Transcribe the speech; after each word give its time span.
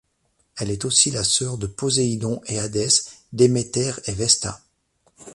Elle 0.57 0.71
est 0.71 0.83
aussi 0.83 1.11
la 1.11 1.23
sœur 1.23 1.59
de 1.59 1.67
poséidon 1.67 2.41
et 2.47 2.57
hadès, 2.57 2.89
Demeter 3.33 3.91
et 4.07 4.13
Vesta. 4.15 4.59